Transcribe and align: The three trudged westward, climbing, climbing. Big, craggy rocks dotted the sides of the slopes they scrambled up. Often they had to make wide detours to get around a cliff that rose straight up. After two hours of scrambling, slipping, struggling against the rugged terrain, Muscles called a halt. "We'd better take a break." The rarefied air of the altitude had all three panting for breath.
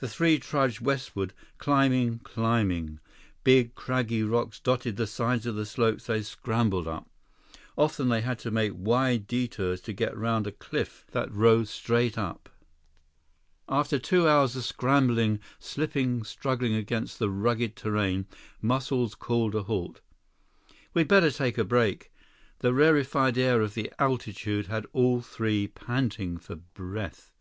The 0.00 0.08
three 0.08 0.38
trudged 0.38 0.80
westward, 0.80 1.34
climbing, 1.58 2.20
climbing. 2.20 3.00
Big, 3.44 3.74
craggy 3.74 4.22
rocks 4.22 4.58
dotted 4.58 4.96
the 4.96 5.06
sides 5.06 5.44
of 5.44 5.56
the 5.56 5.66
slopes 5.66 6.06
they 6.06 6.22
scrambled 6.22 6.88
up. 6.88 7.06
Often 7.76 8.08
they 8.08 8.22
had 8.22 8.38
to 8.38 8.50
make 8.50 8.72
wide 8.74 9.26
detours 9.26 9.82
to 9.82 9.92
get 9.92 10.14
around 10.14 10.46
a 10.46 10.52
cliff 10.52 11.04
that 11.10 11.30
rose 11.30 11.68
straight 11.68 12.16
up. 12.16 12.48
After 13.68 13.98
two 13.98 14.26
hours 14.26 14.56
of 14.56 14.64
scrambling, 14.64 15.38
slipping, 15.58 16.22
struggling 16.24 16.72
against 16.72 17.18
the 17.18 17.28
rugged 17.28 17.76
terrain, 17.76 18.24
Muscles 18.62 19.14
called 19.14 19.54
a 19.54 19.64
halt. 19.64 20.00
"We'd 20.94 21.08
better 21.08 21.30
take 21.30 21.58
a 21.58 21.64
break." 21.64 22.10
The 22.60 22.72
rarefied 22.72 23.36
air 23.36 23.60
of 23.60 23.74
the 23.74 23.92
altitude 23.98 24.68
had 24.68 24.86
all 24.94 25.20
three 25.20 25.68
panting 25.68 26.38
for 26.38 26.56
breath. 26.56 27.32